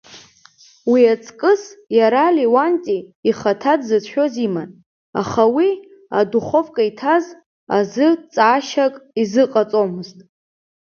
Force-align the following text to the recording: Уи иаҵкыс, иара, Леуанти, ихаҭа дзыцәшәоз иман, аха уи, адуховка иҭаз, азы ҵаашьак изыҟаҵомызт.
Уи 0.91 0.99
иаҵкыс, 1.05 1.61
иара, 1.97 2.35
Леуанти, 2.35 2.99
ихаҭа 3.29 3.73
дзыцәшәоз 3.79 4.33
иман, 4.45 4.69
аха 5.21 5.43
уи, 5.55 5.69
адуховка 6.19 6.81
иҭаз, 6.89 7.25
азы 7.77 8.07
ҵаашьак 8.33 8.93
изыҟаҵомызт. 9.21 10.17